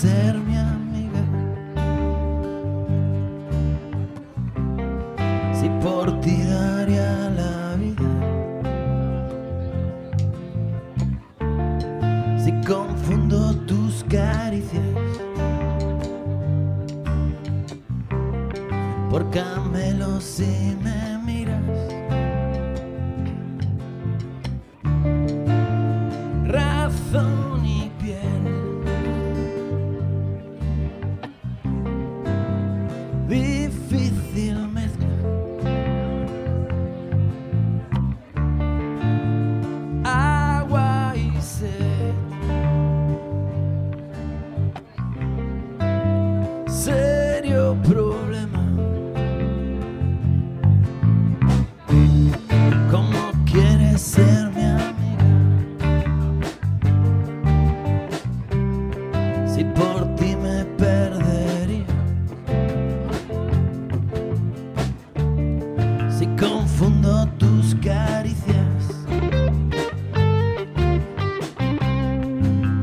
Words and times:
ser 0.00 0.38
mi 0.38 0.56
amiga. 0.56 1.22
Si 5.58 5.68
por 5.82 6.20
ti 6.20 6.36
daría 6.44 7.30
la 7.40 7.74
vida. 7.82 8.10
Si 12.44 12.52
confundo 12.64 13.56
tus 13.66 14.04
caricias. 14.04 14.84
Por 19.10 19.28
Camelo 19.30 20.20
si 20.20 20.76
me 20.80 21.18
miras. 21.26 21.98
Ser 53.98 54.50
mi 54.54 54.62
amiga? 54.62 55.26
Si 59.46 59.64
por 59.64 60.14
ti 60.14 60.36
me 60.36 60.64
perdería. 60.76 61.84
Si 66.16 66.26
confundo 66.36 67.26
tus 67.38 67.74
caricias 67.76 68.84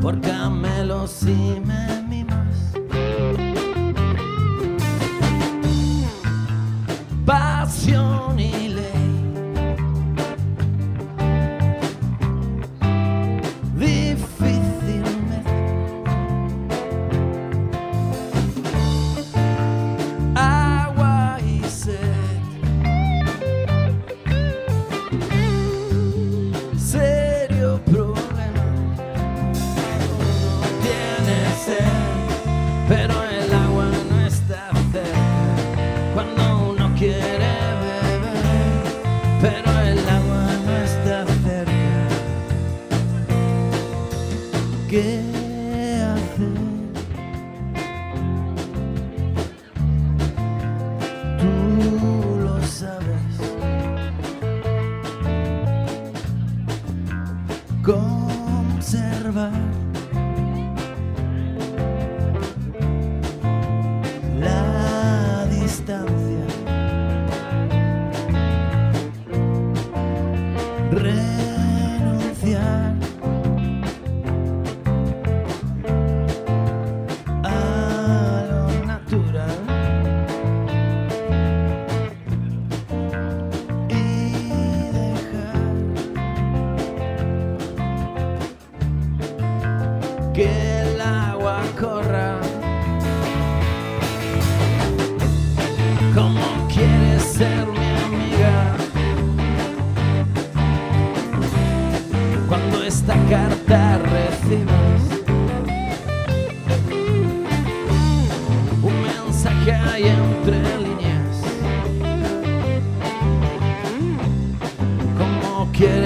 por 0.02 0.20
camelos 0.20 1.12
si 1.12 1.62
me 1.66 2.02
mimas. 2.10 2.74
Pasión 7.26 8.40
pero 39.46 39.72
el 39.82 40.00
agua 40.00 40.48
no 40.66 40.76
está 40.78 41.26
cerca. 41.46 41.74
¿Qué 44.90 45.20
hacer? 46.14 46.60
Tú 51.40 51.54
lo 52.46 52.56
sabes. 52.80 53.36
Conservar 57.84 59.52
Renunciar 70.96 72.94
a 77.44 78.46
lo 78.50 78.86
natural. 78.86 79.60
y 83.90 83.92
dejar 84.94 85.64
que 90.34 90.48
el 90.82 91.02
agua 91.02 91.62
corra. 91.78 92.40
¿Cómo 96.14 96.68
quieres 96.74 97.24
ser 97.24 97.85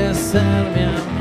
¿Cómo 0.09 0.17
quieres 0.17 0.31
ser 0.31 0.41
mi 0.41 0.83
amiga? 0.85 1.18